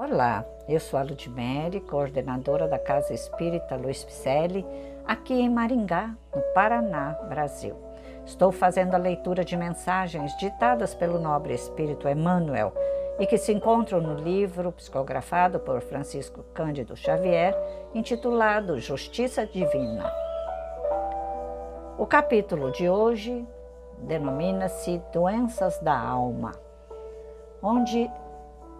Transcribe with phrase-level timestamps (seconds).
[0.00, 4.64] Olá, eu sou a Ludmere, coordenadora da Casa Espírita Luiz Picelli,
[5.04, 7.74] aqui em Maringá, no Paraná, Brasil.
[8.24, 12.72] Estou fazendo a leitura de mensagens ditadas pelo nobre espírito Emmanuel
[13.18, 17.52] e que se encontram no livro psicografado por Francisco Cândido Xavier,
[17.92, 20.08] intitulado Justiça Divina.
[21.98, 23.44] O capítulo de hoje
[23.98, 26.52] denomina-se Doenças da Alma,
[27.60, 28.08] onde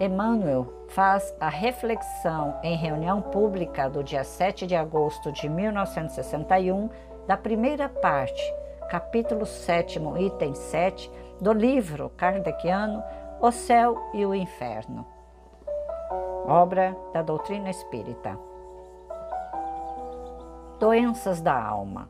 [0.00, 6.88] Emmanuel faz a reflexão em reunião pública do dia 7 de agosto de 1961
[7.26, 8.40] da primeira parte,
[8.88, 13.02] capítulo 7, item 7, do livro kardeciano
[13.40, 15.04] O Céu e o Inferno,
[16.46, 18.38] obra da doutrina espírita.
[20.78, 22.08] Doenças da alma.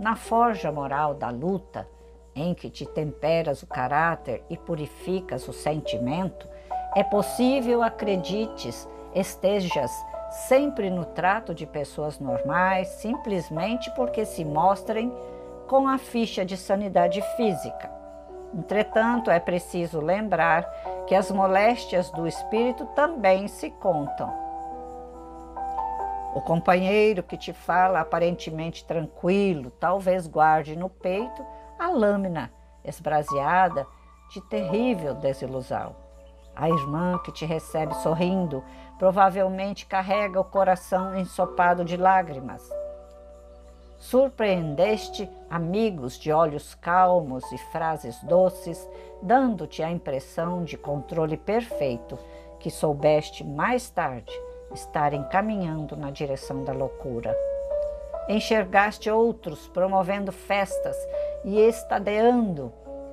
[0.00, 1.86] Na forja moral da luta,
[2.34, 6.48] em que te temperas o caráter e purificas o sentimento,
[6.94, 9.92] é possível, acredites, estejas
[10.30, 15.12] sempre no trato de pessoas normais, simplesmente porque se mostrem
[15.68, 17.90] com a ficha de sanidade física.
[18.52, 20.68] Entretanto, é preciso lembrar
[21.06, 24.32] que as moléstias do espírito também se contam.
[26.34, 31.44] O companheiro que te fala aparentemente tranquilo, talvez guarde no peito
[31.78, 32.52] a lâmina
[32.84, 33.86] esbraseada
[34.30, 36.09] de terrível desilusão.
[36.60, 38.62] A irmã que te recebe sorrindo
[38.98, 42.62] provavelmente carrega o coração ensopado de lágrimas.
[43.96, 48.86] Surpreendeste amigos de olhos calmos e frases doces,
[49.22, 52.18] dando-te a impressão de controle perfeito
[52.58, 54.30] que soubeste mais tarde
[54.74, 57.34] estar encaminhando na direção da loucura.
[58.28, 60.96] Enxergaste outros promovendo festas
[61.42, 62.70] e estadeando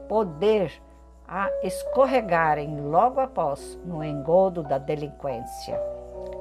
[0.09, 0.81] poder
[1.27, 5.79] a escorregarem logo após no engodo da delinquência.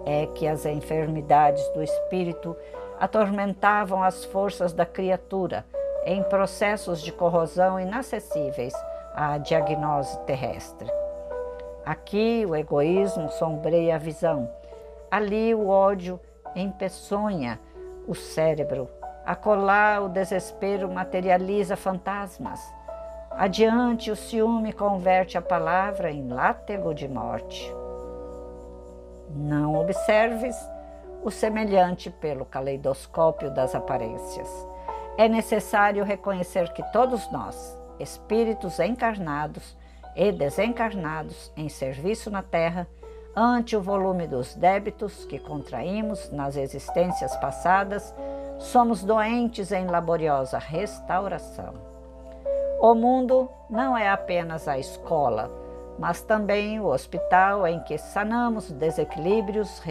[0.05, 2.57] É que as enfermidades do espírito
[3.01, 5.67] atormentavam as forças da criatura
[6.05, 8.73] em processos de corrosão inacessíveis
[9.13, 10.89] à diagnose terrestre.
[11.85, 14.49] Aqui o egoísmo sombreia a visão,
[15.11, 16.21] ali o ódio
[16.55, 17.59] empeçonha
[18.07, 18.89] o cérebro,
[19.25, 22.61] acolá o desespero materializa fantasmas
[23.39, 27.71] Adiante, o ciúme converte a palavra em látego de morte.
[29.29, 30.57] Não observes
[31.23, 34.49] o semelhante pelo caleidoscópio das aparências.
[35.19, 39.77] É necessário reconhecer que todos nós, espíritos encarnados
[40.15, 42.89] e desencarnados em serviço na Terra,
[43.37, 48.15] ante o volume dos débitos que contraímos nas existências passadas,
[48.59, 51.96] somos doentes em laboriosa restauração.
[52.79, 55.51] O mundo não é apenas a escola,
[55.99, 59.83] mas também o hospital em que sanamos desequilíbrios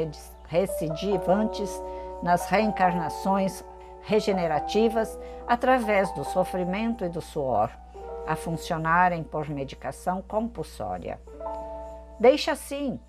[0.47, 1.81] recidivantes
[2.21, 3.65] nas reencarnações
[4.03, 7.71] regenerativas através do sofrimento e do suor,
[8.27, 11.19] a funcionarem por medicação compulsória.
[12.19, 12.99] Deixa assim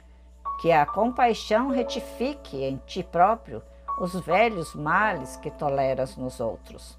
[0.62, 3.62] que a compaixão retifique em ti próprio
[4.00, 6.98] os velhos males que toleras nos outros.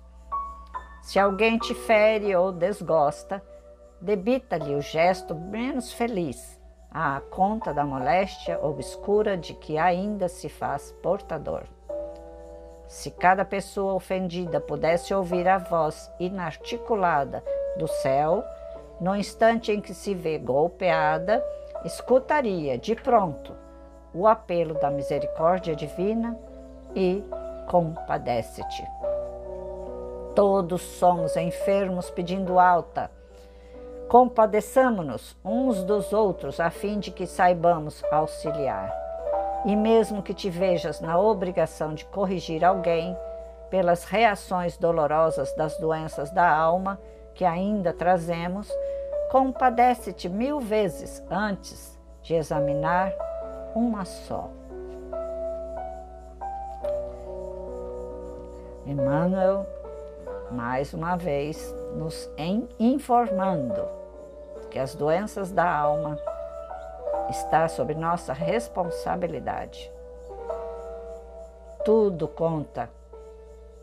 [1.07, 3.41] Se alguém te fere ou desgosta,
[4.01, 6.59] debita-lhe o gesto menos feliz,
[6.91, 11.63] à conta da moléstia obscura de que ainda se faz portador.
[12.89, 17.41] Se cada pessoa ofendida pudesse ouvir a voz inarticulada
[17.77, 18.43] do céu,
[18.99, 21.41] no instante em que se vê golpeada,
[21.85, 23.55] escutaria de pronto
[24.13, 26.37] o apelo da misericórdia divina
[26.93, 27.23] e
[27.65, 29.06] compadece-te.
[30.37, 33.09] Todos somos enfermos pedindo alta.
[34.07, 38.95] Compadeçamo-nos uns dos outros a fim de que saibamos auxiliar.
[39.65, 43.17] E mesmo que te vejas na obrigação de corrigir alguém
[43.71, 46.99] pelas reações dolorosas das doenças da alma
[47.33, 48.71] que ainda trazemos,
[49.31, 53.11] compadece-te mil vezes antes de examinar
[53.73, 54.51] uma só.
[58.85, 59.65] Emmanuel
[60.51, 62.29] mais uma vez nos
[62.79, 63.87] informando
[64.69, 66.17] que as doenças da alma
[67.29, 69.91] está sob nossa responsabilidade.
[71.83, 72.89] Tudo conta,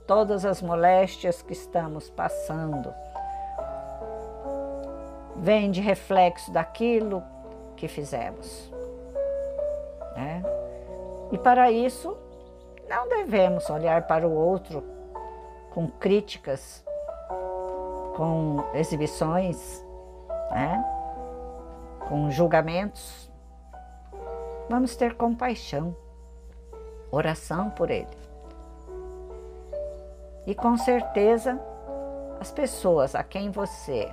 [0.07, 2.93] todas as moléstias que estamos passando,
[5.37, 7.23] vem de reflexo daquilo
[7.77, 8.73] que fizemos.
[10.17, 10.43] Né?
[11.33, 12.17] E para isso,
[12.89, 14.94] não devemos olhar para o outro
[15.75, 16.85] com críticas,
[18.17, 19.85] com exibições,
[20.53, 20.83] né?
[22.09, 23.29] com julgamentos.
[24.71, 25.95] Vamos ter compaixão,
[27.11, 28.07] oração por ele.
[30.47, 31.61] E com certeza,
[32.41, 34.09] as pessoas a quem você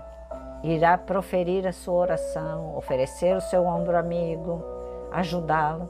[0.63, 4.63] irá proferir a sua oração, oferecer o seu ombro amigo,
[5.11, 5.89] ajudá-lo,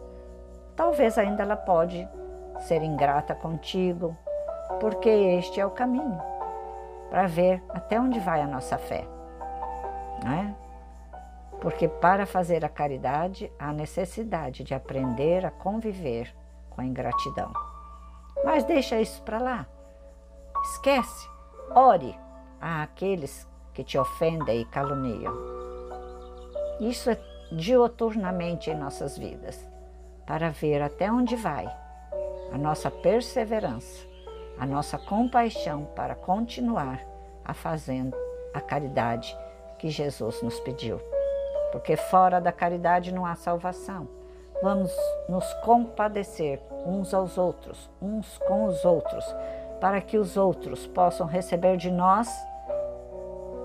[0.75, 2.07] talvez ainda ela pode
[2.59, 4.17] ser ingrata contigo,
[4.79, 6.21] porque este é o caminho
[7.09, 9.05] para ver até onde vai a nossa fé,
[10.23, 10.55] não é?
[11.59, 16.33] Porque para fazer a caridade há necessidade de aprender a conviver
[16.69, 17.51] com a ingratidão.
[18.43, 19.67] Mas deixa isso para lá.
[20.63, 21.29] Esquece.
[21.75, 22.17] Ore
[22.59, 25.33] àqueles que te ofendem e caluniam.
[26.79, 27.17] Isso é
[27.51, 29.67] dioturnamente em nossas vidas,
[30.25, 31.67] para ver até onde vai
[32.51, 34.07] a nossa perseverança,
[34.61, 37.01] a nossa compaixão para continuar
[37.43, 38.15] a fazendo
[38.53, 39.35] a caridade
[39.77, 41.01] que Jesus nos pediu
[41.71, 44.07] porque fora da caridade não há salvação.
[44.61, 44.91] Vamos
[45.27, 49.25] nos compadecer uns aos outros, uns com os outros,
[49.79, 52.29] para que os outros possam receber de nós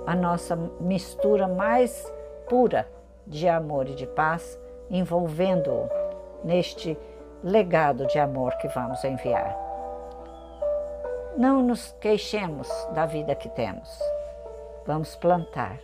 [0.06, 2.10] a nossa mistura mais
[2.48, 2.88] pura
[3.26, 4.58] de amor e de paz,
[4.88, 5.90] envolvendo-o
[6.44, 6.96] neste
[7.42, 9.65] legado de amor que vamos enviar.
[11.36, 13.86] Não nos queixemos da vida que temos.
[14.86, 15.78] Vamos plantar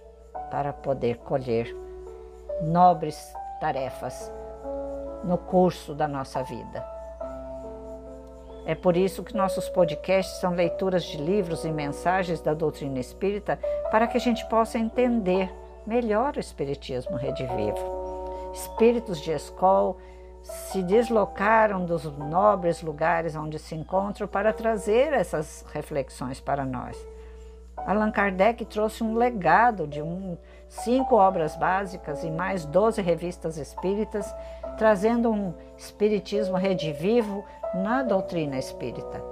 [0.51, 1.77] para poder colher
[2.63, 4.33] nobres tarefas
[5.23, 6.83] no curso da nossa vida.
[8.65, 13.59] É por isso que nossos podcasts são leituras de livros e mensagens da doutrina espírita
[13.91, 15.53] para que a gente possa entender
[15.87, 18.51] melhor o Espiritismo redivivo.
[18.55, 19.97] Espíritos de escola
[20.43, 26.97] se deslocaram dos nobres lugares onde se encontram para trazer essas reflexões para nós.
[27.77, 30.37] Allan Kardec trouxe um legado de um,
[30.69, 34.33] cinco obras básicas e mais doze revistas espíritas,
[34.77, 39.23] trazendo um espiritismo redivivo na doutrina espírita.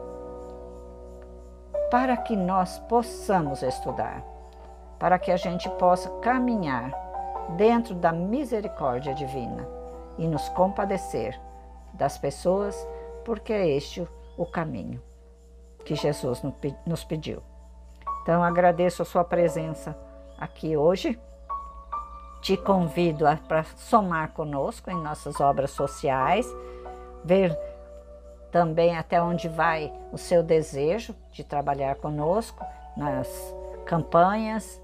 [1.90, 4.24] Para que nós possamos estudar,
[4.98, 6.92] para que a gente possa caminhar
[7.56, 9.79] dentro da misericórdia divina
[10.20, 11.40] e nos compadecer
[11.94, 12.76] das pessoas,
[13.24, 14.06] porque é este
[14.36, 15.02] o caminho
[15.84, 16.42] que Jesus
[16.86, 17.42] nos pediu.
[18.22, 19.96] Então agradeço a sua presença
[20.38, 21.18] aqui hoje.
[22.42, 26.46] Te convido para somar conosco em nossas obras sociais,
[27.24, 27.58] ver
[28.52, 32.64] também até onde vai o seu desejo de trabalhar conosco
[32.96, 33.28] nas
[33.86, 34.80] campanhas,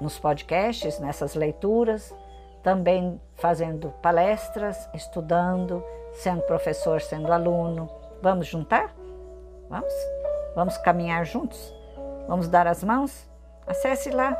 [0.00, 2.14] nos podcasts, nessas leituras,
[2.62, 5.82] também fazendo palestras, estudando,
[6.14, 7.88] sendo professor, sendo aluno.
[8.20, 8.94] Vamos juntar?
[9.68, 9.94] Vamos?
[10.54, 11.74] Vamos caminhar juntos?
[12.28, 13.26] Vamos dar as mãos?
[13.66, 14.36] Acesse lá